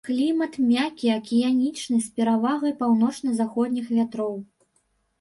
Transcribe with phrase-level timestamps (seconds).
[0.07, 4.39] Клімат мяккі акіянічны з перавагай паўночна-заходніх вятроў.